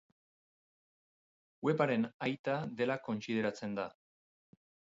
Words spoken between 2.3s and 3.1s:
aita dela